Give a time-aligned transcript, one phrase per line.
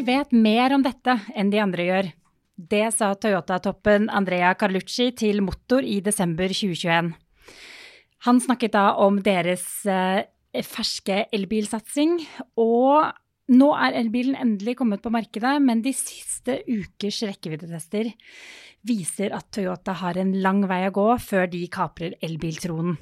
[0.00, 2.06] Vi vet mer om dette enn de andre gjør.
[2.72, 7.10] Det sa Toyota-toppen Andrea Carlucci til Motor i desember 2021.
[8.24, 10.22] Han snakket da om deres eh,
[10.64, 12.14] ferske elbilsatsing,
[12.56, 13.12] og
[13.52, 18.08] nå er elbilen endelig kommet på markedet, men de siste ukers rekkeviddetester
[18.88, 22.96] viser at Toyota har en lang vei å gå før de kaprer elbiltronen.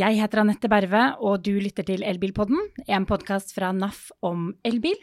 [0.00, 4.96] Jeg heter Anette Berve, og du lytter til Elbilpodden, en podkast fra NAF om elbil.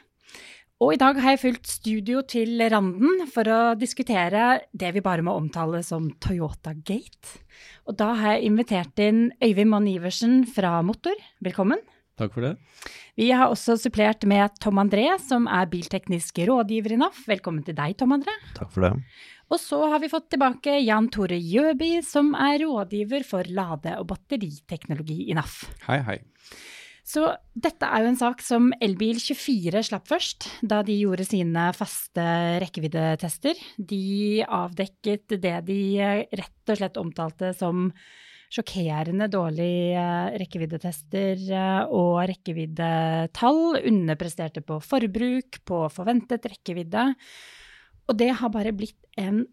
[0.77, 5.23] Og i dag har jeg fulgt studio til randen for å diskutere det vi bare
[5.26, 7.40] må omtale som Toyota Gate.
[7.90, 11.17] Og da har jeg invitert inn Øyvind Mann Iversen fra Motor.
[11.41, 11.81] Velkommen.
[12.22, 12.53] Takk for det.
[13.17, 17.25] Vi har også supplert med Tom André, som er bilteknisk rådgiver i NAF.
[17.25, 18.38] Velkommen til deg, Tom André.
[18.53, 18.94] Takk for det.
[19.50, 24.12] Og så har vi fått tilbake Jan Tore Gjøby, som er rådgiver for lade- og
[24.14, 25.64] batteriteknologi i NAF.
[25.89, 26.20] Hei, hei.
[27.07, 27.23] Så
[27.55, 32.25] dette er jo en sak som Elbil24 slapp først, da de gjorde sine faste
[32.59, 33.55] rekkeviddetester.
[33.80, 35.80] De avdekket det de
[36.36, 37.88] rett og slett omtalte som
[38.52, 40.03] sjokkerende dårlige
[40.44, 41.47] rekkeviddetester
[41.95, 43.80] og rekkeviddetall.
[43.88, 47.08] Underpresterte på forbruk, på forventet rekkevidde.
[48.11, 49.45] Og det har bare blitt en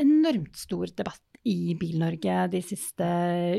[0.00, 3.06] enormt stor debatt i Bil-Norge de siste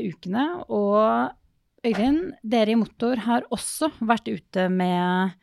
[0.02, 0.48] ukene.
[0.66, 1.45] Og
[1.86, 5.36] Øyvind, dere i Motor har også vært ute med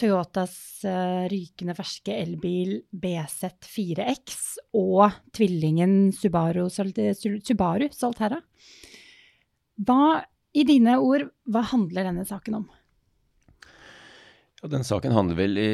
[0.00, 4.34] Toyotas uh, rykende ferske elbil BZ4X
[4.76, 8.42] og tvillingen Subaru, Subaru Solterra.
[9.80, 10.20] Hva,
[10.52, 12.68] i dine ord, hva handler denne saken om?
[14.60, 15.70] Ja, den saken handler vel i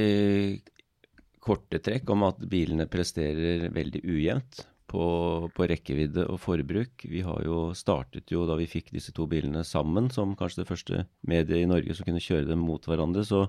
[1.43, 5.07] korte trekk om at bilene presterer veldig ujevnt på,
[5.55, 7.07] på, rekkevidde og forbruk.
[7.11, 10.71] Vi har jo startet jo da vi fikk disse to bilene sammen, som kanskje det
[10.71, 13.25] første mediet i Norge som kunne kjøre dem mot hverandre.
[13.27, 13.47] Så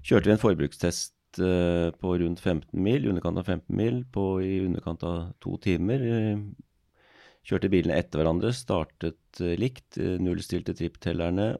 [0.00, 4.26] kjørte vi en forbrukstest uh, på rundt 15 mil, i underkant av 15 mil, på
[4.44, 6.06] i underkant av to timer.
[7.42, 11.54] Kjørte bilene etter hverandre, startet uh, likt, nullstilte tripptellerne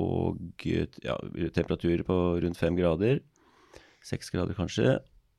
[0.00, 1.18] og ja,
[1.52, 3.20] temperaturer på rundt fem grader.
[4.06, 4.94] Seks grader kanskje.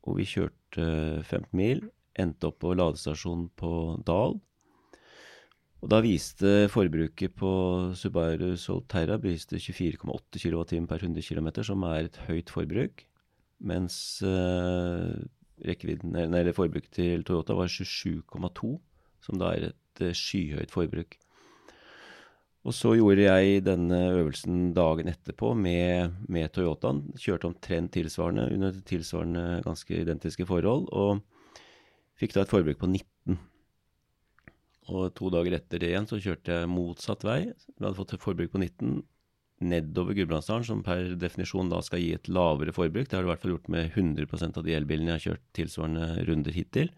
[0.06, 0.86] Og vi kjørte
[1.26, 1.90] 15 mil
[2.22, 3.74] endte opp på ladestasjonen på
[4.08, 4.38] Dal.
[5.82, 7.52] Og da viste forbruket på
[7.98, 13.06] Subaru Solterra 24,8 kWt per 100 km, som er et høyt forbruk.
[13.66, 13.96] Mens
[14.26, 15.18] eh,
[15.62, 18.72] eller forbruket til Toyota var 27,2,
[19.26, 21.18] som da er et uh, skyhøyt forbruk.
[22.62, 27.08] Og så gjorde jeg denne øvelsen dagen etterpå med, med Toyotaen.
[27.18, 30.90] Kjørte omtrent tilsvarende under tilsvarende ganske identiske forhold.
[30.92, 31.22] og
[32.22, 33.40] Fikk da et forbruk på 19.
[34.92, 37.40] Og to dager etter det igjen så kjørte jeg motsatt vei.
[37.50, 39.02] Vi hadde fått et forbruk på 19
[39.62, 43.08] nedover Gudbrandsdalen, som per definisjon da skal gi et lavere forbruk.
[43.08, 45.44] Det har det i hvert fall gjort med 100% av de elbilene jeg har kjørt
[45.58, 46.90] tilsvarende runder hittil.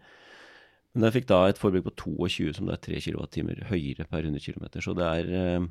[0.94, 3.40] Men jeg fikk da et forbruk på 22, som det er 3 kWt
[3.70, 4.66] høyere per 100 km.
[4.84, 5.68] Så det er eh,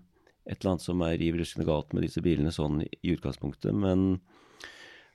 [0.49, 3.73] et eller annet som er riv ruskende galt med disse bilene sånn i utgangspunktet.
[3.73, 4.19] Men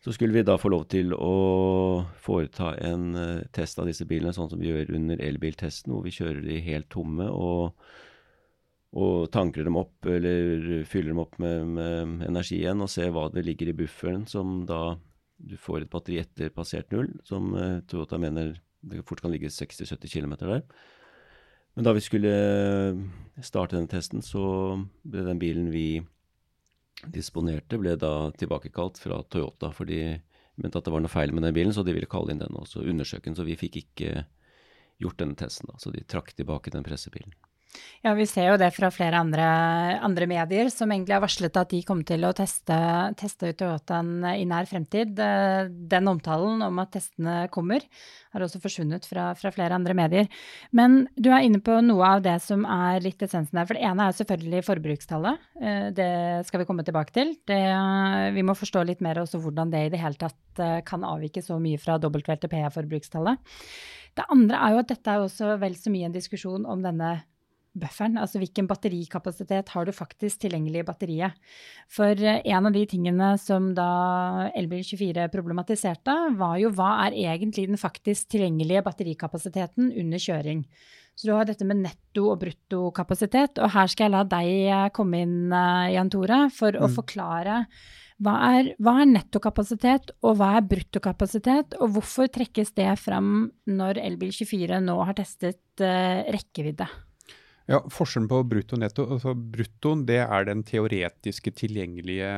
[0.04, 4.34] så skulle vi da få lov til å foreta en uh, test av disse bilene,
[4.34, 7.75] sånn som vi gjør under elbiltesten, hvor vi kjører de helt tomme og,
[8.94, 13.26] og tanker dem opp, eller fyller dem opp med, med, energi igjen, og ser hva
[13.34, 14.94] det ligger i bufferen, som da
[15.38, 18.54] du får et batteri etter passert null, som uh, Toyota mener
[18.86, 20.62] det fort kan ligge 60-70 km der.
[21.75, 22.30] Men da vi skulle
[23.42, 26.00] starte denne testen, så ble den bilen vi
[27.06, 30.19] disponerte, ble da tilbakekalt fra Toyota, for de
[30.59, 32.56] mente at det var noe feil med den bilen, så de ville kalle inn den
[32.59, 33.38] og undersøke den.
[33.38, 34.25] Så vi fikk ikke
[34.98, 37.36] gjort denne testen, da, så de trakk tilbake den pressebilen.
[38.03, 39.45] Ja, vi ser jo det fra flere andre,
[40.06, 42.77] andre, medier som egentlig har varslet at de kommer til å teste,
[43.19, 45.19] teste ut Toyotaen i nær fremtid.
[45.91, 47.84] Den omtalen om at testene kommer,
[48.33, 50.31] har også forsvunnet fra, fra, flere andre medier.
[50.71, 53.69] Men du er inne på noe av det som er litt essensen her.
[53.69, 55.49] For det ene er selvfølgelig forbrukstallet.
[55.61, 56.11] Eh, det
[56.49, 57.34] skal vi komme tilbake til.
[57.51, 57.63] Det,
[58.37, 61.42] vi må forstå litt mer også hvordan det i det hele tatt eh, kan avvike
[61.45, 63.42] så mye fra WLTP-forbrukstallet.
[64.19, 67.19] Det andre er jo at dette er også vel så mye en diskusjon om denne
[67.76, 71.50] bufferen, altså hvilken batterikapasitet har du faktisk tilgjengelig i batteriet.
[71.92, 77.68] For eh, en av de tingene som da Elbil24 problematiserte, var jo hva er egentlig
[77.70, 80.65] den faktisk tilgjengelige batterikapasiteten under kjøring.
[81.18, 84.91] Så du har dette med netto- og bruttokapasitet, og her skal jeg la deg eh,
[84.94, 86.84] komme inn, eh, Jan Tore, for mm.
[86.84, 87.62] å forklare
[88.18, 94.00] hva er, hva er, nettokapasitet, og hva er bruttokapasitet, og hvorfor trekkes det fram når
[94.03, 96.88] Elbil24 nå har testet uh, rekkevidde?
[97.68, 99.04] Ja, Forskjellen på brutto og netto.
[99.12, 102.28] altså Bruttoen det er den teoretiske tilgjengelige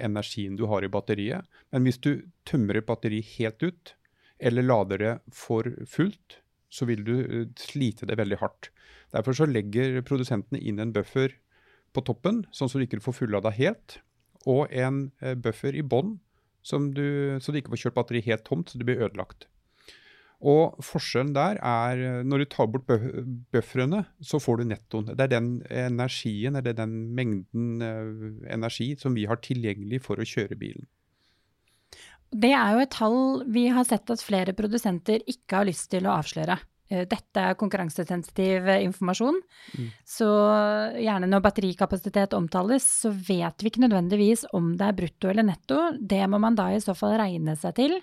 [0.00, 1.44] energien du har i batteriet.
[1.68, 3.92] Men hvis du tømmer et batteri helt ut,
[4.40, 6.38] eller lader det for fullt,
[6.72, 8.70] så vil du eh, slite det veldig hardt.
[9.12, 11.36] Derfor så legger produsentene inn en buffer
[11.92, 13.98] på toppen, sånn at du ikke får fullada helt,
[14.48, 16.16] og en eh, buffer i bånn,
[16.64, 17.02] så du
[17.36, 19.50] ikke får kjørt batteriet helt tomt, så det blir ødelagt.
[20.40, 22.88] Og forskjellen der er eh, når du tar bort
[23.52, 25.12] bufferne, så får du nettoen.
[25.12, 30.26] Det er den energien, eller den mengden uh, energi som vi har tilgjengelig for å
[30.26, 30.88] kjøre bilen.
[32.30, 33.20] Det er jo et tall
[33.50, 36.56] vi har sett at flere produsenter ikke har lyst til å avsløre.
[36.90, 39.36] Eh, dette er konkurransesensitiv informasjon,
[39.78, 39.90] mm.
[40.08, 40.30] så
[40.98, 45.78] gjerne når batterikapasitet omtales, så vet vi ikke nødvendigvis om det er brutto eller netto.
[46.00, 47.98] Det må man da i så fall regne seg til,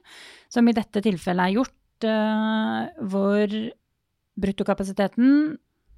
[0.53, 3.55] som i dette tilfellet er gjort hvor
[4.37, 5.57] bruttokapasiteten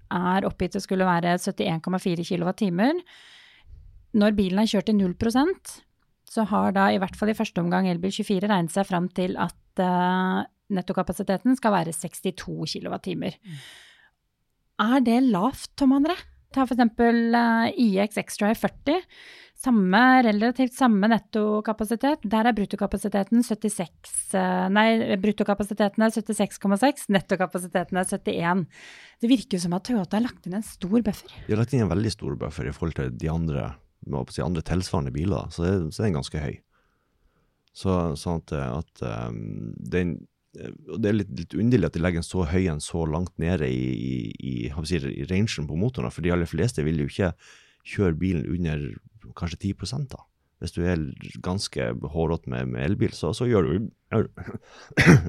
[0.09, 2.69] er oppgitt å skulle være 71,4 kWt.
[4.19, 5.13] Når bilen er kjørt i 0
[6.29, 9.35] så har da i hvert fall i første omgang Elbil 24 regnet seg fram til
[9.41, 12.35] at uh, nettokapasiteten skal være 62
[12.69, 13.15] kWt.
[13.17, 13.61] Mm.
[14.85, 16.15] Er det lavt, Tom André?
[16.55, 19.03] Ta eksempel uh, IX Extra 40
[19.59, 22.23] samme, relativt samme nettokapasitet.
[22.31, 28.63] Der er bruttokapasiteten 76 eh, Nei, bruttokapasiteten er 76,6, nettokapasiteten er 71.
[29.19, 31.35] Det virker jo som at Toyota har lagt inn en stor buffer.
[31.47, 33.67] De har lagt inn en veldig stor buffer i forhold til de andre,
[34.31, 36.59] si, andre tilsvarende biler, så, det, så er ganske høy.
[37.79, 40.21] Så, sånn at, at um, den
[40.53, 43.69] det er litt, litt, underlig at de legger en så høy en så langt nede
[43.69, 46.13] i, i, i, si, i rangen på motoren.
[46.13, 47.33] For de aller fleste vil jo ikke
[47.89, 48.89] kjøre bilen under
[49.37, 50.23] kanskje 10% da.
[50.59, 50.99] Hvis du er
[51.39, 53.75] ganske hårete med, med, elbil, så, så, gjør du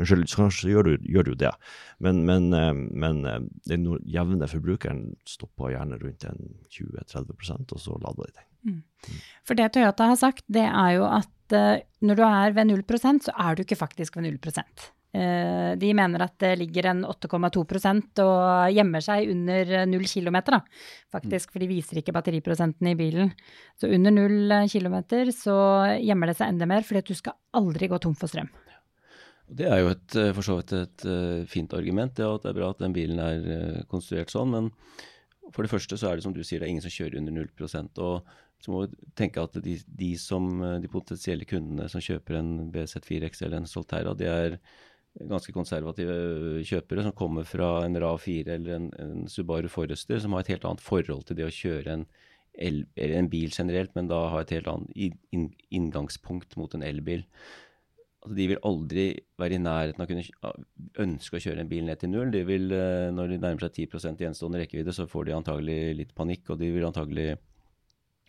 [0.00, 1.52] Unnskyld, kanskje gjør du, gjør du det.
[2.02, 8.32] Men, men, eh, men eh, den jevne forbrukeren stopper gjerne rundt 20-30 og så lader
[8.32, 8.48] de den.
[8.60, 9.20] Mm.
[9.46, 13.32] For det Toyota har sagt, det er jo at når du er ved 0% så
[13.42, 18.70] er du ikke faktisk ved 0 Eh, de mener at det ligger en 8,2% og
[18.70, 20.60] gjemmer seg under null km, da,
[21.10, 23.32] faktisk, for de viser ikke batteriprosenten i bilen.
[23.74, 25.00] Så under null km
[25.34, 25.56] så
[25.98, 28.52] gjemmer det seg enda mer, fordi at du skal aldri gå tom for strøm.
[29.50, 31.06] Det er jo et, eh, for så vidt et
[31.50, 34.54] fint argument, det at det er bra at den bilen er konstruert sånn.
[34.54, 34.70] Men
[35.50, 37.34] for det første så er det som du sier, det er ingen som kjører under
[37.34, 37.50] 0
[37.98, 38.30] og
[38.60, 40.46] så må vi tenke at de, de, som,
[40.82, 44.58] de potensielle kundene som kjøper en BZ4X eller en Solterra, det er
[45.18, 50.44] ganske konservative kjøpere som kommer fra en RAV4 eller en, en, Subaru Forester, som har
[50.44, 52.04] et helt annet forhold til det å kjøre en,
[52.54, 55.18] el, en bil generelt, men da har et helt annet
[55.74, 57.26] inngangspunkt mot en elbil.
[58.20, 59.04] Altså, de vil aldri
[59.40, 62.32] være i nærheten av å kunne ønske å kjøre en bil ned til null.
[62.34, 66.14] De vil, eh, når de nærmer seg 10% gjenstående rekkevidde, så får de antagelig litt
[66.14, 67.30] panikk, og de vil antagelig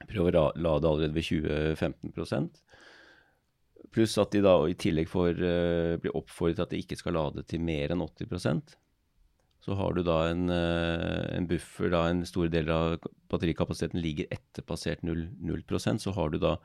[0.10, 2.50] prøve å lade allerede ved 20-15
[3.92, 7.18] Pluss at de da i tillegg får, uh, blir oppfordret til at de ikke skal
[7.18, 8.78] lade til mer enn 80%
[9.62, 13.02] Så har du da en, uh, en buffer, da en stor del av
[13.32, 16.56] batterikapasiteten ligger etter passert 0, 0% så har du da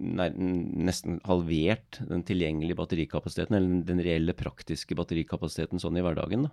[0.00, 6.46] nesten halvert den tilgjengelige batterikapasiteten, eller den reelle praktiske batterikapasiteten sånn i hverdagen.
[6.48, 6.52] da.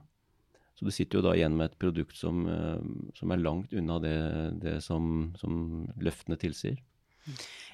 [0.75, 2.78] Så du sitter jo da igjen med et produkt som, uh,
[3.18, 4.18] som er langt unna det,
[4.62, 6.78] det som, som løftene tilsier.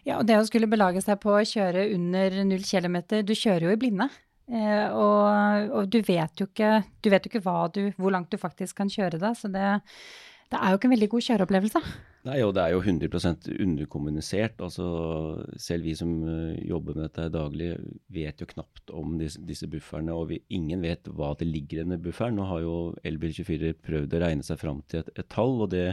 [0.03, 3.69] Ja, og det å skulle belage seg på å kjøre under null kilometer, du kjører
[3.69, 4.09] jo i blinde.
[4.51, 8.37] Eh, og, og, du vet jo ikke, du vet jo ikke du, hvor langt du
[8.37, 9.63] faktisk kan kjøre da, Så det,
[10.51, 11.81] det, er jo ikke en veldig god kjøreopplevelse.
[12.27, 14.59] Nei, og det er jo 100% underkommunisert.
[14.63, 14.85] Altså,
[15.59, 17.71] selv vi som uh, jobber med dette daglig,
[18.15, 20.15] vet jo knapt om disse, disse bufferne.
[20.15, 22.39] Og vi, ingen vet hva det ligger i bufferen.
[22.39, 25.89] Nå har jo Elbil24 prøvd å regne seg fram til et, et tall, og det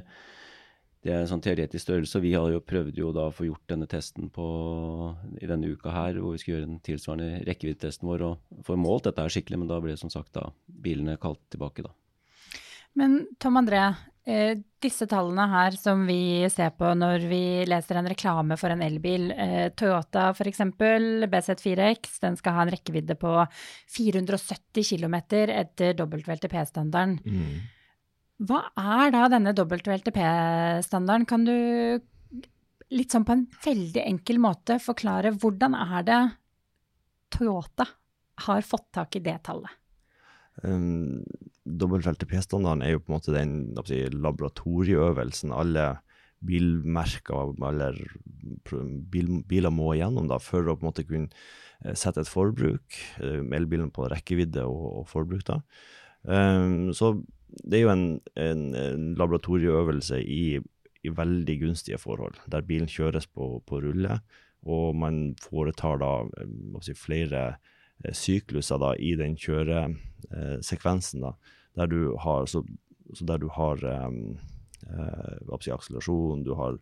[1.00, 2.20] det er en sånn teoretisk størrelse.
[2.20, 4.46] Vi har jo prøvd jo da å få gjort denne testen på,
[5.40, 9.08] i denne uka her, hvor vi skal gjøre den tilsvarende rekkeviddetesten vår og få målt
[9.08, 9.62] dette her skikkelig.
[9.62, 11.94] Men da ble som sagt da bilene kalt tilbake, da.
[13.00, 13.80] Men Tom André,
[14.28, 18.84] eh, disse tallene her som vi ser på når vi leser en reklame for en
[18.84, 20.64] elbil, eh, Toyota f.eks.,
[21.32, 23.38] BZ4X, den skal ha en rekkevidde på
[23.96, 27.20] 470 km etter WLTP-standarden.
[27.24, 27.60] Mm.
[28.40, 31.26] Hva er da denne WLTP-standarden?
[31.28, 32.00] Kan du
[32.90, 36.20] litt sånn på en veldig enkel måte forklare hvordan er det
[37.30, 37.86] Toyota
[38.46, 39.70] har fått tak i det tallet?
[40.64, 41.20] Um,
[41.64, 43.52] WLTP-standarden er jo på en måte den
[43.86, 45.90] si, laboratorieøvelsen alle
[46.44, 47.98] bilmerker eller
[49.12, 51.28] bil, biler må igjennom da, for å på en måte kunne
[51.84, 55.44] eh, sette et forbruk, eh, elbilen på rekkevidde og, og forbruk.
[55.48, 55.60] da.
[56.24, 57.14] Um, så
[57.64, 58.04] det er jo en,
[58.38, 60.60] en, en laboratorieøvelse i,
[61.02, 64.20] i, veldig gunstige forhold, der bilen kjøres på, på rulle,
[64.68, 66.12] og man foretar da
[66.84, 67.44] si, flere
[68.04, 71.34] eh, sykluser da, i den kjøresekvensen, da,
[71.78, 72.62] der du har, så,
[73.14, 74.36] så der du har um,
[74.86, 76.76] eh, si, akselerasjon, du har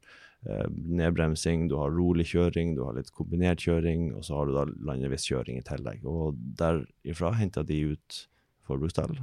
[0.49, 4.57] eh, nedbremsing, du har rolig kjøring, du har litt kombinert kjøring, og så har du
[4.59, 6.03] da landeveiskjøring i tillegg.
[6.09, 8.23] Og derifra henter de ut
[8.69, 9.17] forbrukstall,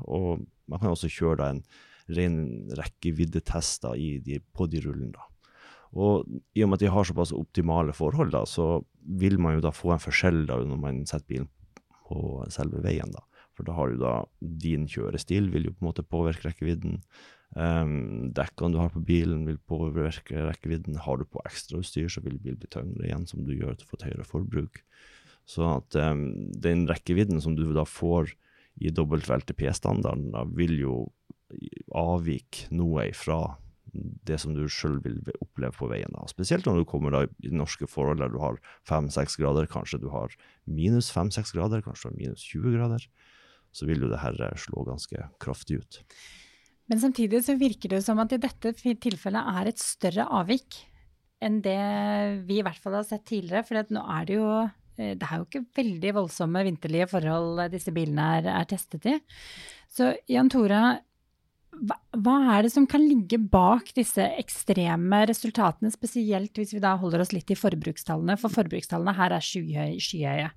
[0.72, 1.64] man kan også kjøre da en
[2.16, 2.38] ren
[2.78, 3.88] rekkeviddetest
[4.54, 5.14] på de rullene.
[5.16, 5.26] da.
[5.96, 8.84] Og i og med at de har såpass optimale forhold, da, så
[9.22, 11.50] vil man jo da få en forskjell da når man setter bilen
[12.06, 13.14] på selve veien.
[13.14, 13.24] da.
[13.56, 17.00] For da har du da din kjørestil vil jo på en måte påvirke rekkevidden.
[17.56, 21.00] Um, dekkene du har på bilen vil påvirke rekkevidden.
[21.06, 23.94] Har du på ekstrautstyr, så vil bilen bli tyngre igjen, som du gjør til å
[23.94, 24.82] få et høyere forbruk.
[25.48, 28.36] Så at um, den rekkevidden som du da får
[28.82, 30.96] i WLTP-standarden, vil jo
[31.96, 33.56] avvike noe ifra
[34.28, 36.12] det som du sjøl vil oppleve på veien.
[36.12, 36.26] da.
[36.28, 40.10] Spesielt når du kommer da i norske forhold der du har fem-seks grader, kanskje du
[40.12, 40.34] har
[40.68, 43.06] minus fem-seks grader, kanskje du har minus 20 grader.
[43.76, 46.02] Så vil jo det her slå ganske kraftig ut.
[46.92, 50.84] Men samtidig så virker det som at i dette tilfellet er et større avvik
[51.44, 51.80] enn det
[52.48, 53.66] vi i hvert fall har sett tidligere.
[53.68, 57.94] For nå er det jo eh, det er jo ikke veldig voldsomme vinterlige forhold disse
[57.96, 59.18] bilene er, er testet i.
[59.92, 60.96] Så Jan Tora,
[61.76, 66.96] hva, hva, er det som kan ligge bak disse ekstreme resultatene, spesielt hvis vi da
[67.00, 70.50] holder oss litt i forbrukstallene, for forbrukstallene her er skyhøye.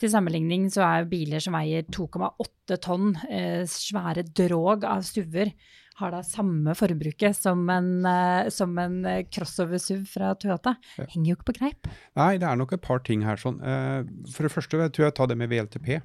[0.00, 5.52] Til sammenligning så er biler som veier 2,8 tonn, eh, svære drog av SUV-er,
[6.00, 8.98] har da samme forbruket som en, eh, som en
[9.30, 10.74] crossover SUV fra Toyota.
[10.98, 11.92] Henger jo ikke på greip.
[12.18, 13.60] Nei, det er nok et par ting her sånn.
[13.62, 16.02] Eh, for det første jeg tror jeg tar det med VLTP.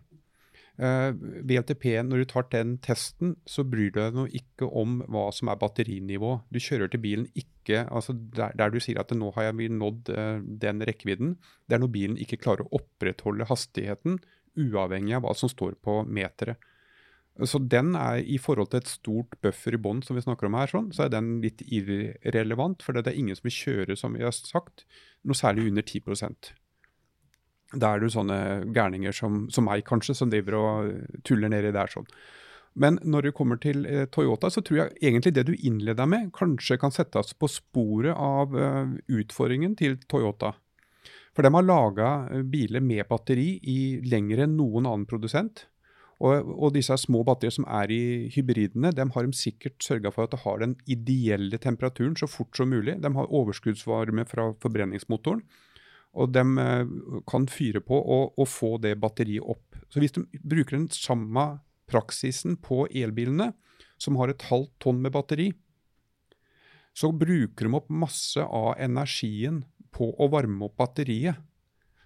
[0.79, 1.11] Eh,
[1.43, 5.49] VLTP, når du tar den testen, så bryr du deg nå ikke om hva som
[5.49, 6.37] er batterinivå.
[6.53, 10.13] Du kjører til bilen ikke altså der, der, du sier at nå har jeg nådd
[10.61, 11.35] den rekkevidden.
[11.67, 14.21] Det er når bilen ikke klarer å opprettholde hastigheten,
[14.57, 16.57] uavhengig av hva som står på meteret.
[17.47, 20.57] Så den er i forhold til et stort buffer i bånn, som vi snakker om
[20.59, 22.83] her, sånn, så er den litt irrelevant.
[22.83, 24.83] For det er ingen som vil kjøre, som vi har sagt,
[25.23, 26.51] noe særlig under 10%
[27.77, 28.37] da er det jo sånne
[28.73, 30.93] gærninger som, som, meg, kanskje, som driver og
[31.27, 32.07] tuller nedi der sånn.
[32.79, 36.29] Men når det kommer til eh, Toyota, så tror jeg egentlig det du innleda med,
[36.35, 40.53] kanskje kan settes på sporet av uh, utfordringen til Toyota.
[41.35, 45.67] For de har laga eh, biler med batteri i lengre enn noen annen produsent.
[46.19, 50.27] Og, og disse små batteriene som er i hybridene, dem har de sikkert sørga for
[50.27, 52.97] at de har den ideelle temperaturen så fort som mulig.
[52.99, 55.45] De har overskuddsvarme fra forbrenningsmotoren.
[56.19, 56.91] Og de eh,
[57.29, 59.77] kan fyre på og, og, få det batteriet opp.
[59.93, 61.45] Så hvis de bruker den samme
[61.89, 63.53] praksisen på elbilene,
[63.99, 65.51] som har et halvt tonn med batteri,
[66.97, 69.63] så bruker de opp masse av energien
[69.95, 71.39] på å varme opp batteriet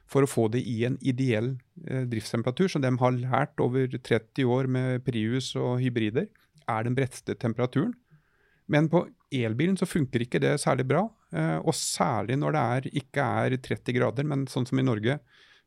[0.09, 1.53] for å få det i en ideell
[1.87, 6.29] eh, driftstemperatur, som de har lært over 30 år med Prius og hybrider,
[6.69, 7.93] er den bredeste temperaturen.
[8.71, 11.07] Men på elbilen så funker ikke det særlig bra.
[11.35, 15.19] Eh, og særlig når det er, ikke er 30 grader, men sånn som i Norge,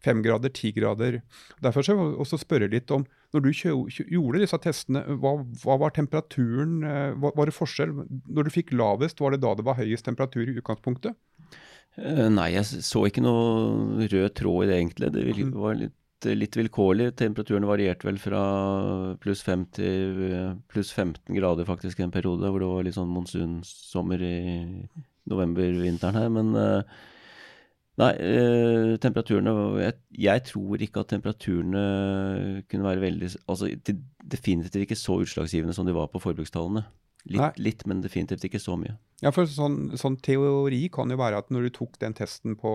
[0.05, 1.21] 5 grader, 10 grader.
[1.65, 6.79] Derfor så også spørre litt om, når du gjorde disse testene, hva, hva var temperaturen?
[6.87, 7.95] Eh, var, var, det forskjell?
[8.29, 11.17] Når du fikk lavest, var det da det var høyest temperatur i utgangspunktet?
[11.97, 15.13] Eh, nei, jeg så ikke noe rød tråd i det, egentlig.
[15.15, 15.55] Det mm.
[15.61, 15.95] var litt
[16.27, 17.11] litt vilkårlig.
[17.21, 18.41] Temperaturen varierte vel fra
[19.23, 20.23] pluss 5 til
[20.73, 24.39] pluss 15 grader faktisk en periode, hvor det var litt sånn monsunsommer i
[25.29, 26.33] november-vinteren her.
[26.33, 26.51] Men
[28.01, 28.11] nei,
[29.05, 31.85] temperaturene jeg, jeg, tror ikke at temperaturene
[32.73, 33.71] kunne være veldig Altså
[34.25, 36.87] definitivt ikke så utslagsgivende som de var på forbrukstallene.
[37.27, 38.97] Litt, litt, men definitivt ikke så mye.
[39.25, 42.73] Ja, for sånn, sånn, teori kan jo være at når du tok den testen på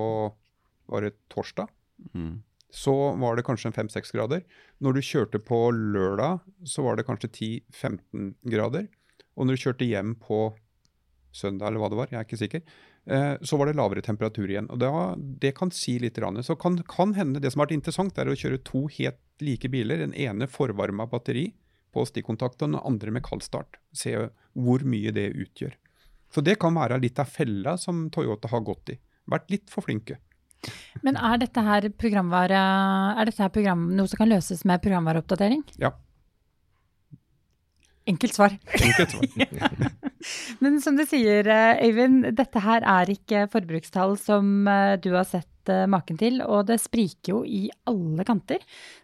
[0.91, 1.70] var det torsdag,
[2.12, 2.34] mm.
[2.75, 4.43] så var det kanskje 5-6 grader.
[4.84, 8.89] Når du kjørte på lørdag, så var det kanskje 10-15 grader.
[9.38, 10.50] Og når du kjørte hjem på
[11.31, 12.63] søndag eller hva det var, jeg er ikke sikker,
[13.08, 14.67] eh, så var det lavere temperatur igjen.
[14.74, 16.20] og da, Det kan si litt.
[16.43, 19.70] Så kan, kan hende det som har vært interessant, er å kjøre to helt like
[19.72, 20.03] biler.
[20.03, 21.53] Den ene forvarma batteri
[21.94, 23.80] på stikkontaktene, og den andre med kaldstart.
[23.94, 24.16] Se
[24.54, 25.78] hvor mye det utgjør.
[26.32, 29.00] Så det kan være litt av fella som Toyota har gått i.
[29.32, 30.22] Vært litt for flinke.
[31.06, 32.62] Men er dette her programvare,
[33.18, 35.64] er dette her program, noe som kan løses med programvareoppdatering?
[35.82, 35.96] Ja.
[38.10, 38.56] Enkelt svar.
[38.78, 39.92] Enkelt svar.
[40.64, 45.26] Men som du sier, eh, Øyvind, dette her er ikke forbrukstall som eh, du har
[45.30, 46.42] sett eh, maken til.
[46.46, 48.62] Og det spriker jo i alle kanter.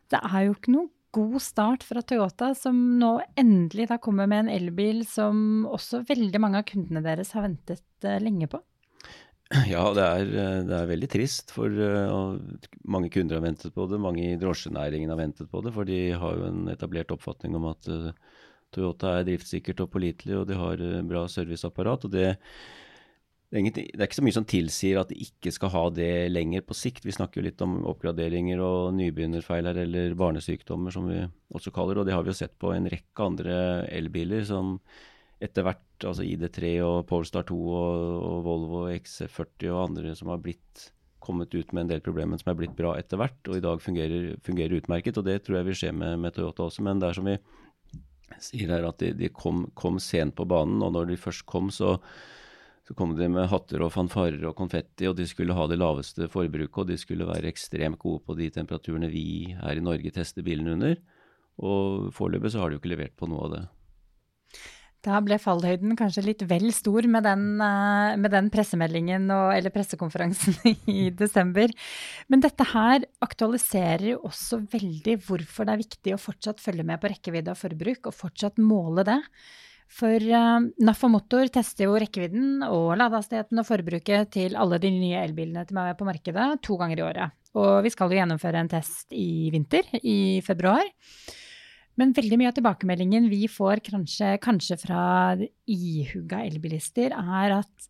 [0.10, 4.46] Det er jo ikke noe god start fra Toyota, som nå endelig da kommer med
[4.46, 8.62] en elbil som også veldig mange av kundene deres har ventet uh, lenge på?
[9.72, 10.32] Ja, det er,
[10.68, 11.54] det er, veldig trist.
[11.56, 12.40] For uh,
[12.84, 14.02] mange kunder har ventet på det.
[14.04, 15.72] Mange i drosjenæringen har ventet på det.
[15.76, 17.88] For de har jo en etablert oppfatning om at
[18.76, 22.10] Toyota er driftssikkert og pålitelig, og de har bra serviceapparat.
[22.10, 22.34] og det
[23.48, 26.12] det er, det er, ikke så mye som tilsier at de ikke skal ha det
[26.34, 27.06] lenger på sikt.
[27.08, 31.22] Vi snakker jo litt om oppgraderinger og nybegynnerfeil her, eller barnesykdommer som vi
[31.56, 32.04] også kaller det.
[32.04, 33.56] Og det har vi jo sett på en rekke andre
[33.96, 34.76] elbiler som
[35.40, 40.42] etter hvert, altså ID3 og Polestar 2 og, og Volvo XC40 og andre som har
[40.44, 40.90] blitt
[41.24, 43.82] kommet ut med en del problemer, som er blitt bra etter hvert, og i dag
[43.84, 45.20] fungerer, fungerer utmerket.
[45.20, 46.84] Og det tror jeg vil skje med, med, Toyota også.
[46.88, 47.38] Men det er som vi
[48.44, 51.72] sier her, at de, de kom, kom sent på banen, og når de først kom,
[51.74, 51.96] så
[52.88, 56.30] så kom de med hatter og fanfarer og konfetti, og de skulle ha det laveste
[56.32, 60.46] forbruket, og de skulle være ekstremt gode på de temperaturene vi her i Norge tester
[60.46, 60.96] bilene under.
[61.60, 63.66] Og foreløpig så har de jo ikke levert på noe av det.
[65.04, 69.74] Da ble fallhøyden kanskje litt vel stor med den, eh, med den pressemeldingen og, eller
[69.76, 70.58] pressekonferansen
[71.00, 71.72] i desember.
[72.32, 77.04] Men dette her aktualiserer jo også veldig hvorfor det er viktig å fortsatt følge med
[77.04, 79.22] på rekkevidde av forbruk, og fortsatt måle det.
[79.88, 84.92] For uh, NAF og Motor tester jo rekkevidden og ladehastigheten og forbruket til alle de
[84.92, 87.36] nye elbilene til meg på markedet to ganger i året.
[87.58, 90.86] Og vi skal jo gjennomføre en test i vinter, i februar.
[91.98, 95.02] Men veldig mye av tilbakemeldingen vi får kanskje, kanskje fra
[95.66, 97.88] ihugga elbilister, er at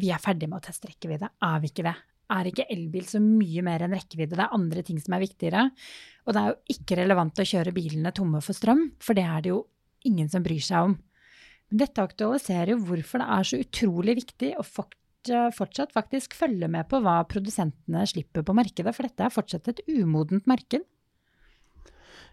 [0.00, 1.28] vi er ferdig med å teste rekkevidde.
[1.44, 1.96] Er vi ikke det?
[2.32, 4.38] Er ikke elbil så mye mer enn rekkevidde?
[4.38, 5.68] Det er andre ting som er viktigere.
[6.24, 9.44] Og det er jo ikke relevant å kjøre bilene tomme for strøm, for det er
[9.44, 9.60] det jo
[10.06, 10.96] ingen som bryr seg om.
[11.70, 16.86] Men dette aktualiserer jo hvorfor det er så utrolig viktig å fortsatt faktisk følge med
[16.90, 20.86] på hva produsentene slipper på markedet, for dette er fortsatt et umodent marked.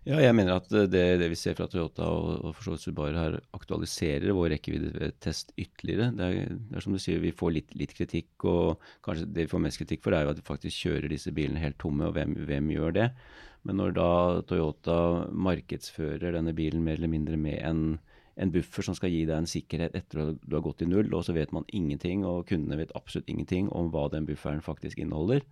[0.04, 2.82] Ja, jeg mener at det, det vi ser fra Toyota og, og for så vidt
[2.84, 6.10] Subaru her, aktualiserer vår rekkeviddetest ytterligere.
[6.18, 9.46] Det er, det er, som du sier, vi får litt, litt, kritikk, og kanskje det
[9.46, 12.10] vi får mest kritikk for, er jo at vi faktisk kjører disse bilene helt tomme,
[12.10, 13.06] og hvem, hvem gjør det?
[13.64, 14.10] Men når da
[14.50, 14.98] Toyota
[15.32, 17.86] markedsfører denne bilen mer eller mindre med en,
[18.36, 21.16] en buffer som skal gi deg en sikkerhet etter at du har gått i null,
[21.16, 25.00] og så vet man ingenting, og kundene vet absolutt ingenting om hva den bufferen faktisk
[25.00, 25.48] inneholder,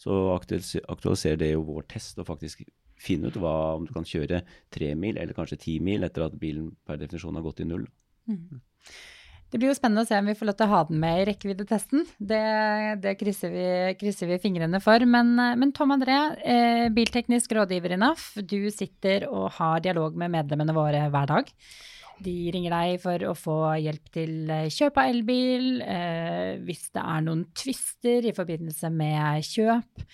[0.00, 2.64] så aktualiserer det jo vår test og faktisk
[3.00, 6.38] finne ut hva, om du kan kjøre tre mil eller kanskje ti mil etter at
[6.38, 7.88] bilen per definisjon har gått i null.
[8.30, 8.62] Mm.
[9.54, 11.20] Det blir jo spennende å se om vi får lov til å ha den med
[11.20, 12.00] i rekkeviddetesten.
[12.18, 12.42] Det,
[13.04, 13.66] det krysser, vi,
[14.00, 15.04] krysser, vi, fingrene for.
[15.06, 15.30] Men,
[15.60, 20.74] men Tom André, eh, bilteknisk rådgiver i NAF, du sitter og har dialog med medlemmene
[20.74, 21.52] våre hver dag.
[22.22, 27.02] De ringer deg for å få hjelp til eh, kjøp av elbil, eh, hvis det
[27.02, 30.06] er noen tvister i forbindelse med kjøp.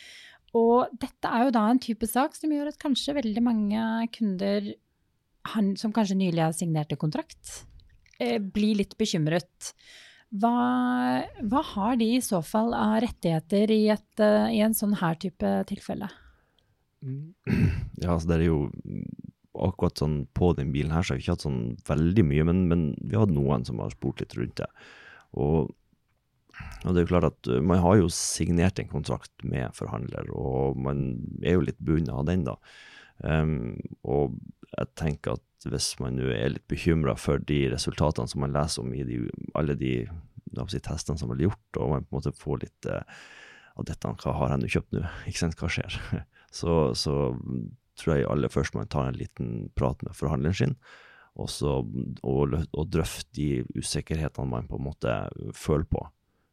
[0.58, 3.82] Og dette er jo da en type sak som gjør at kanskje veldig mange
[4.16, 4.72] kunder
[5.54, 7.60] han, som kanskje nylig har signert en kontrakt,
[8.20, 9.72] Eh, blir litt bekymret.
[10.30, 10.54] Hva,
[11.40, 15.16] hva, har de i så fall av rettigheter i, et, eh, i en sånn her
[15.18, 16.10] type tilfelle?
[17.00, 18.58] Ja, altså det er jo
[19.56, 22.60] akkurat sånn på den bilen her så har vi ikke hatt sånn veldig mye, men,
[22.70, 24.68] men vi hatt noen som har spurt litt rundt det.
[25.40, 25.72] Og,
[26.80, 30.30] og, det er jo klart at eh, man har jo signert en kontrakt med forhandler,
[30.32, 32.56] og man er jo litt bundet av den, da.
[33.20, 33.76] Um,
[34.08, 34.38] og
[34.70, 38.80] jeg tenker at hvis man nå er litt bekymra for de resultatene som man leser
[38.80, 39.18] om i de,
[39.58, 39.92] alle de
[40.70, 43.02] si, testene som blir gjort, og man på en måte får litt uh,
[43.76, 46.00] av dette, hva har jeg nå kjøpt nå, ikke sant, hva skjer?
[46.50, 47.12] Så, så
[48.00, 50.72] tror jeg aller først man tar en liten prat med forhandleren sin,
[51.38, 51.76] og, så,
[52.26, 55.12] og, og drøfte de usikkerhetene man på en måte
[55.54, 56.02] føler på.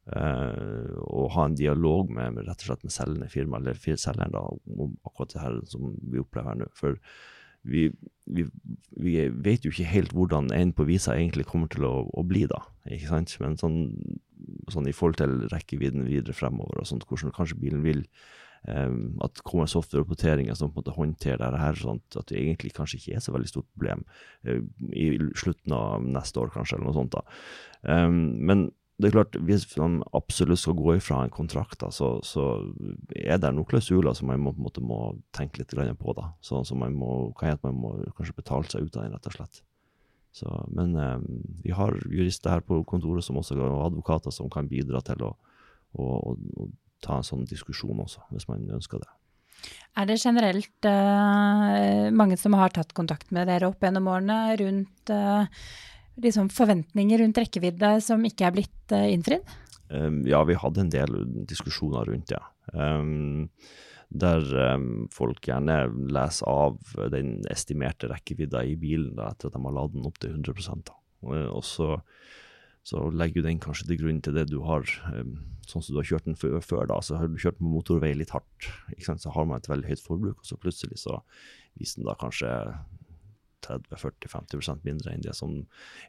[0.07, 4.43] Uh, og ha en dialog med, rett og slett med selgende firma, eller selgeren, da,
[4.79, 6.69] om akkurat det her som vi opplever her nå.
[6.79, 6.95] For
[7.67, 7.89] vi,
[8.31, 8.45] vi,
[8.95, 12.45] vi, vet jo ikke helt hvordan en på visa egentlig kommer til å, å bli,
[12.47, 12.61] da.
[12.87, 13.35] ikke sant?
[13.43, 13.81] Men sånn,
[14.71, 18.05] sånn, i forhold til rekkevidden videre fremover, og sånt, hvordan kanskje bilen vil
[18.69, 22.75] um, At kommer software-rapporteringer som på en måte håndterer dette her, sånn at det egentlig
[22.77, 24.07] kanskje ikke er så veldig stort problem
[24.47, 24.61] uh,
[24.93, 27.19] i slutten av neste år, kanskje, eller noe sånt.
[27.19, 27.25] da.
[27.83, 32.15] Um, men det er klart, Hvis man absolutt skal gå ifra en kontrakt, da, så,
[32.25, 32.65] så,
[33.13, 36.13] er det noen klausuler som man må, måte, må tenke litt på.
[36.17, 39.13] da, sånn som man må, kan at man må kanskje betale seg ut av den,
[39.13, 39.61] rett og slett.
[40.33, 41.19] Så, men eh,
[41.63, 45.31] vi har jurister her på kontoret som også, og advokater som kan bidra til å,
[45.93, 46.67] å, å,
[47.05, 49.11] ta en sånn diskusjon også, hvis man ønsker det.
[49.97, 55.13] Er det generelt uh, mange som har tatt kontakt med dere opp gjennom årene rundt
[55.13, 55.45] uh,
[56.23, 59.45] liksom forventninger rundt rekkevidde som ikke er blitt uh, innfridd?
[59.89, 62.41] Um, ja, vi hadde en del diskusjoner rundt det.
[62.73, 63.49] Um,
[64.07, 64.43] der
[64.75, 66.77] um, folk gjerne leser av
[67.11, 70.83] den estimerte rekkevidda i bilen da, etter at de har ladet den opp til 100
[70.87, 70.95] da.
[71.27, 71.97] Og så,
[72.87, 74.87] så legger den kanskje til grunn til det du har,
[75.67, 78.31] sånn som du har kjørt den før da, så har du kjørt på motorvei litt
[78.35, 78.69] hardt,
[79.03, 81.19] så har man et veldig høyt forbruk, og så plutselig så
[81.79, 82.53] viser den da kanskje
[83.65, 85.59] 30-40-50% mindre enn det som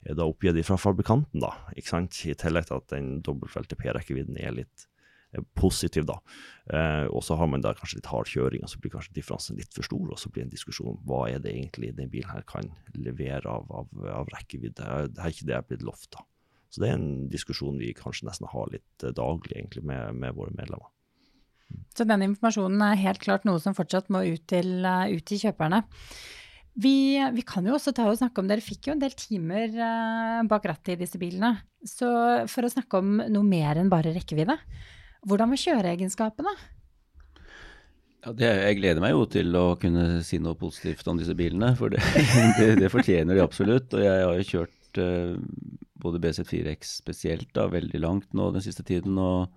[0.04, 1.40] er da oppgitt fra fabrikanten.
[1.40, 2.20] da, ikke sant?
[2.28, 4.88] I tillegg til at den dobbeltfelte P-rekkevidden er litt
[5.32, 6.06] er positiv.
[6.08, 6.18] da.
[6.72, 9.58] Eh, og så har man da kanskje litt hard kjøring, og så blir kanskje differansen
[9.60, 10.06] litt for stor.
[10.12, 12.70] Og så blir det en diskusjon om hva er det egentlig den bilen her kan
[12.94, 13.88] levere av, av,
[14.22, 15.08] av rekkevidde.
[15.12, 16.20] Det er ikke det blitt lovt.
[16.68, 20.36] Så det er en diskusjon vi kanskje nesten har litt uh, daglig egentlig med, med,
[20.36, 20.90] våre medlemmer.
[21.96, 25.40] Så den informasjonen er helt klart noe som fortsatt må ut til, uh, ut til
[25.46, 25.82] kjøperne.
[26.78, 29.72] Vi, vi, kan jo også ta og snakke om Dere fikk jo en del timer
[29.74, 31.56] uh, bak rattet i disse bilene.
[31.82, 32.06] Så
[32.50, 34.54] for å snakke om noe mer enn bare rekkevidde.
[35.26, 36.52] Hvordan var kjøreegenskapene?
[38.22, 41.72] Ja, det, jeg gleder meg jo til å kunne si noe positivt om disse bilene,
[41.78, 42.02] for det,
[42.60, 43.90] det, det fortjener de absolutt.
[43.98, 45.34] Og jeg har jo kjørt uh,
[45.98, 49.18] både BZ4X spesielt da, veldig langt nå den siste tiden.
[49.18, 49.50] og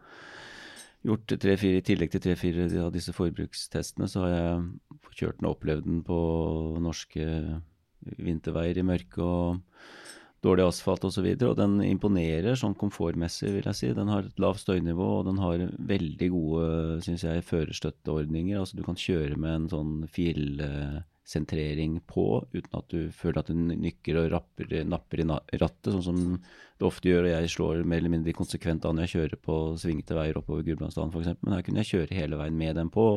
[1.07, 5.57] gjort tre-fire, I tillegg til tre-fire av disse forbrukstestene, så har jeg kjørt den og
[5.57, 6.21] opplevd den på
[6.81, 7.27] norske
[8.21, 9.21] vinterveier i mørke.
[9.21, 9.61] og
[10.41, 11.25] dårlig asfalt osv.
[11.25, 13.91] Og, så og den imponerer sånn komfortmessig, vil jeg si.
[13.97, 16.65] Den har et lavt støynivå, og den har veldig gode
[17.05, 18.59] synes jeg, førerstøtteordninger.
[18.59, 19.93] Altså Du kan kjøre med en sånn
[21.21, 26.03] filsentrering på uten at du føler at du nykker og rapper, napper i rattet, sånn
[26.03, 27.27] som det ofte gjør.
[27.27, 30.65] Og jeg slår mer eller mindre konsekvent av når jeg kjører på svingete veier oppover
[30.67, 31.39] Gudbrandsdalen f.eks.
[31.41, 33.07] Men her kunne jeg kjøre hele veien med den på,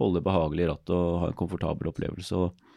[0.00, 2.36] holde behagelig i rattet og ha en komfortabel opplevelse.
[2.46, 2.68] og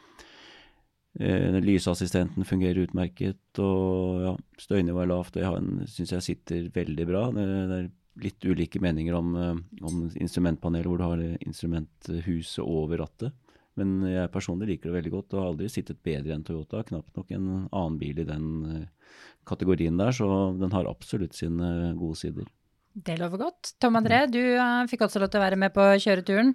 [1.19, 5.35] Eh, lysassistenten fungerer utmerket, og ja, støynivået er lavt.
[5.35, 7.25] Og jeg syns jeg sitter veldig bra.
[7.35, 7.89] Det, det, er
[8.21, 13.35] litt ulike meninger om, eh, om instrumentpanelet hvor du har instrumenthuset over rattet.
[13.79, 16.83] Men jeg personlig liker det veldig godt og har aldri sittet bedre enn Toyota.
[16.87, 19.13] Knapt nok en annen bil i den eh,
[19.47, 20.27] kategorien der, så
[20.59, 22.49] den har absolutt sine gode sider.
[22.91, 23.69] Det lover godt.
[23.79, 24.31] Tom André, mm.
[24.33, 26.49] du uh, fikk også lov til å være med på kjøreturen.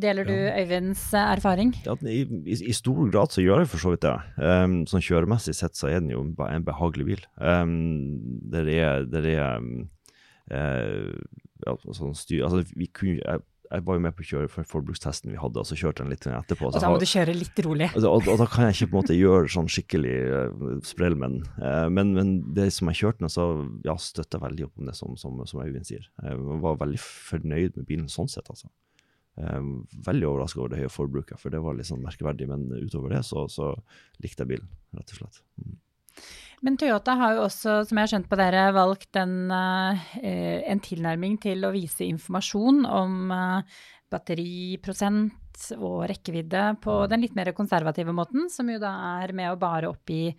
[0.00, 1.74] Deler du Øyvinds uh, erfaring?
[1.84, 4.14] Ja, i, i, i, stor grad så gjør jeg for så vidt det.
[4.40, 7.26] Um, sånn kjøremessig sett så er den jo en behagelig bil.
[7.36, 7.74] Um,
[8.54, 9.90] der er, der er um,
[10.48, 11.12] uh,
[11.66, 15.32] ja, sånn styr, altså, vi kunne, jeg, jeg var jo med på å kjøre forbrukstesten
[15.32, 16.68] vi hadde, og så kjørte den litt etterpå.
[16.68, 17.88] Og da må du kjøre litt rolig.
[17.94, 21.16] Og, og, og, da kan jeg ikke på en måte gjøre sånn skikkelig uh, sprell
[21.20, 21.48] med den.
[21.58, 23.46] Uh, men, men, det som jeg kjørte den, så
[23.86, 26.06] ja, støtta veldig opp om det som, som, som Øyvind sier.
[26.22, 28.70] Jeg var veldig fornøyd med bilen sånn sett, altså.
[29.40, 32.50] Uh, veldig overraska over det høye forbruket, for det var litt sånn merkeverdig.
[32.52, 33.72] Men utover det så, så
[34.22, 35.42] likte jeg bilen, rett og slett.
[35.62, 35.78] Mm.
[36.64, 40.80] Men Toyota har jo også, som jeg har skjønt på dere, valgt en, uh, en
[40.84, 43.80] tilnærming til å vise informasjon om uh,
[44.12, 49.60] batteriprosent og rekkevidde på den litt mer konservative måten, som jo da er med å
[49.60, 50.30] bare oppgi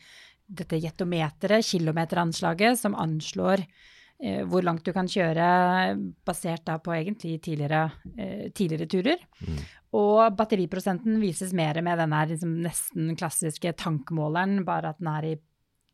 [0.46, 3.64] dette jetometeret, kilometeranslaget, som anslår
[4.48, 5.46] hvor langt du kan kjøre
[6.24, 7.82] basert da på egentlig tidligere,
[8.56, 9.26] tidligere turer.
[9.44, 9.58] Mm.
[10.00, 15.36] Og batteriprosenten vises mer med denne liksom nesten klassiske tankmåleren, bare at den er i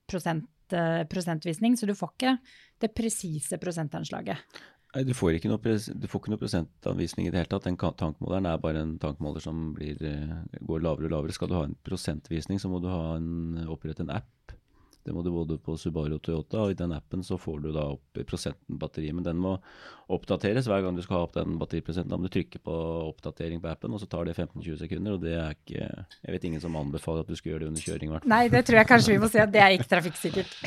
[0.10, 2.36] prosent, eh, prosentvisning, så du får ikke
[2.82, 4.38] det presise prosentanslaget.
[4.92, 7.68] Nei, du får, ikke noe, noe prosentanvisning i det hele tatt.
[7.70, 11.32] Den tankmåleren er bare en tankmåler som blir, eh, går lavere og lavere.
[11.32, 14.58] Skal du ha en prosentvisning, så må du ha en, opprette en app
[15.06, 17.72] det må du både på Subaru og Toyota, og i den appen så får du
[17.74, 19.10] da opp prosenten batteri.
[19.16, 19.56] Men den må
[20.12, 22.12] oppdateres hver gang du skal ha opp den batteriprosenten.
[22.12, 25.18] Da må du trykke på oppdatering på appen, og så tar det 15-20 sekunder.
[25.18, 27.86] Og det er ikke Jeg vet ingen som anbefaler at du skal gjøre det under
[27.86, 30.58] kjøring, i Nei, det tror jeg kanskje vi må si at det er ikke trafikksikkert.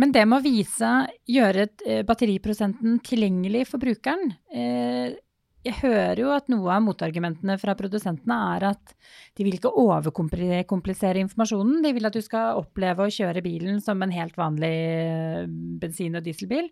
[0.00, 0.90] Men det med å vise,
[1.28, 5.18] gjøre eh, batteriprosenten tilgjengelig for brukeren, eh,
[5.66, 8.94] jeg hører jo at noe av motargumentene fra produsentene er at
[9.36, 11.82] de vil ikke overkomplisere informasjonen.
[11.84, 15.48] De vil at du skal oppleve å kjøre bilen som en helt vanlig eh,
[15.82, 16.70] bensin- og dieselbil.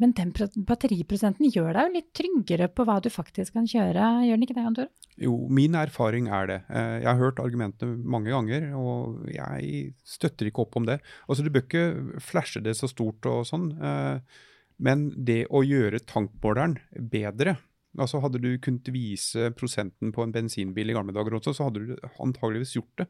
[0.00, 0.30] Men den
[0.66, 4.56] batteriprosenten gjør deg jo litt tryggere på hva du faktisk kan kjøre, gjør den ikke
[4.56, 5.10] det, Jan Tore?
[5.20, 6.60] Jo, min erfaring er det.
[6.70, 11.00] Eh, jeg har hørt argumentene mange ganger, og jeg støtter ikke opp om det.
[11.26, 14.40] Altså, Du bør ikke flashe det så stort og sånn, eh,
[14.82, 16.78] men det å gjøre tankmåleren
[17.12, 17.58] bedre
[18.00, 21.82] Altså Hadde du kunnet vise prosenten på en bensinbil i gamle dager også, så hadde
[21.84, 23.08] du antageligvis gjort det.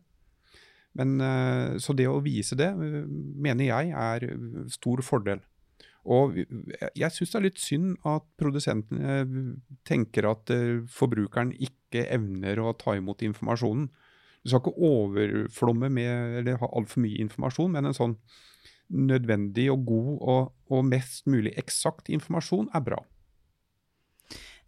[0.99, 4.27] Men, eh, så det å vise det, eh, mener jeg er
[4.68, 5.40] stor fordel.
[6.05, 6.35] Og
[6.99, 12.75] jeg syns det er litt synd at produsentene tenker at eh, forbrukeren ikke evner å
[12.75, 13.87] ta imot informasjonen.
[14.42, 18.16] Du skal ikke overflomme med eller ha altfor mye informasjon, men en sånn
[18.92, 22.99] nødvendig og god og, og mest mulig eksakt informasjon er bra.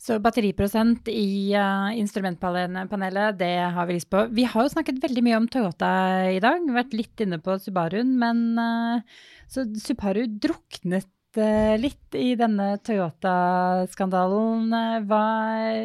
[0.05, 4.27] Så batteriprosent i uh, instrumentpanelet, det har vi lyst på.
[4.37, 5.93] Vi har jo snakket veldig mye om Toyota
[6.29, 8.11] i dag, vært litt inne på Subaruen.
[8.21, 11.09] Men uh, så Subaru druknet
[11.41, 14.77] uh, litt i denne Toyota-skandalen.
[15.09, 15.23] Hva,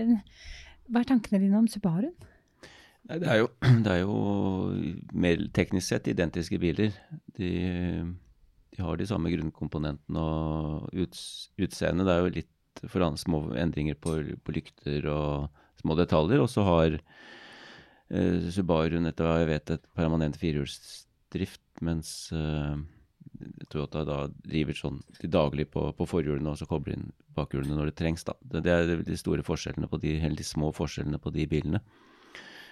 [0.04, 2.12] hva, er tankene dine om Subaruen?
[3.08, 3.50] Det er, jo,
[3.88, 4.20] det er jo
[5.16, 6.92] mer teknisk sett identiske biler.
[7.40, 7.56] De,
[8.76, 12.04] de har de samme grunnkomponentene og uts, utseendet.
[12.04, 12.56] Det er jo litt
[12.88, 15.50] for små endringer på, på, lykter og
[15.82, 16.44] små detaljer.
[16.44, 22.78] Og så har uh, Subaru etter hva jeg vet, et permanent firehjulsdrift, mens uh,
[23.70, 27.92] Toyota da driver sånn til daglig på, på forhjulene og så kobler inn bakhjulene når
[27.92, 28.26] det trengs.
[28.28, 28.36] da.
[28.42, 31.84] Det, det er de store forskjellene på de, de små forskjellene på de bilene.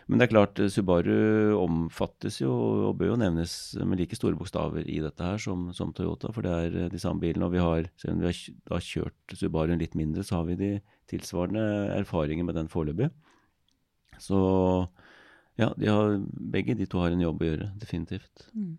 [0.08, 2.52] Men det er klart, eh, Subaru omfattes jo
[2.88, 6.48] og bør jo nevnes med like store bokstaver i dette her som, som Toyota, for
[6.48, 7.50] det er eh, de samme bilene.
[7.50, 10.72] Og vi har, selv om vi har, kjørt Subaruen litt mindre, så har vi de
[11.12, 11.66] tilsvarende
[11.98, 13.12] erfaringer med den foreløpig.
[14.24, 14.40] Så
[15.60, 16.18] ja, de har,
[16.56, 18.48] begge de to har en jobb å gjøre, definitivt.
[18.56, 18.78] Mm.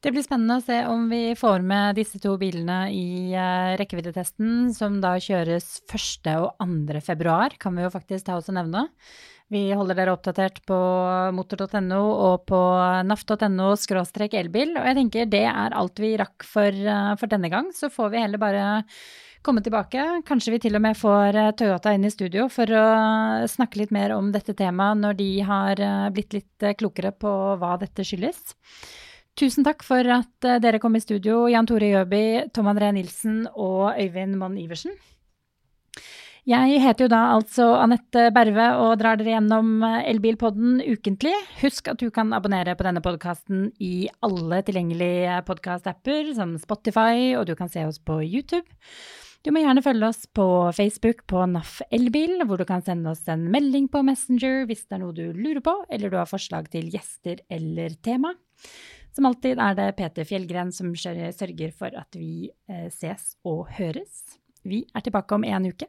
[0.00, 4.70] Det blir spennende å se om vi får med disse to bilene i uh, rekkeviddetesten,
[4.72, 6.30] som da kjøres 1.
[6.40, 7.02] og 2.
[7.04, 8.86] februar, kan vi jo faktisk ta oss og nevne.
[9.50, 10.76] Vi holder dere oppdatert på
[11.34, 12.58] motor.no og på
[13.02, 14.76] naf.no skråstrek elbil.
[14.78, 17.72] Og jeg tenker det er alt vi rakk for, eh, for, denne gang.
[17.74, 18.68] Så får vi heller bare
[19.42, 20.22] komme tilbake.
[20.28, 22.86] Kanskje vi til og med får eh, Toyota inn i studio for å
[23.50, 27.74] snakke litt mer om dette temaet når de har eh, blitt litt klokere på hva
[27.82, 28.54] dette skyldes.
[29.34, 33.96] Tusen takk for at dere kom i studio, Jan Tore Jøby, Tom André Nilsen og
[33.98, 34.94] Øyvind Monn Iversen.
[36.48, 41.34] Jeg heter jo da altså Anette Berve og drar dere gjennom eh, Elbilpodden ukentlig.
[41.60, 47.44] Husk at du kan abonnere på denne podkasten i alle tilgjengelige podkast-apper, som Spotify, og
[47.50, 48.64] du kan se oss på YouTube.
[49.44, 53.22] Du må gjerne følge oss på Facebook på NAF Elbil, hvor du kan sende oss
[53.28, 56.72] en melding på Messenger hvis det er noe du lurer på, eller du har forslag
[56.72, 58.32] til gjester eller tema.
[59.12, 64.38] Som alltid er det Peter Fjellgren som sørger for at vi eh, ses og høres.
[64.64, 65.88] Vi er tilbake om en uke.